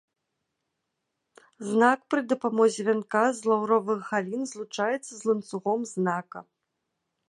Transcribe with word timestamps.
Знак 1.67 1.99
пры 2.15 2.21
дапамозе 2.33 2.79
вянка 2.89 3.23
з 3.43 3.53
лаўровых 3.53 3.99
галін 4.11 4.41
злучаецца 4.57 5.09
з 5.15 5.21
ланцугом 5.31 5.79
знака. 5.97 6.39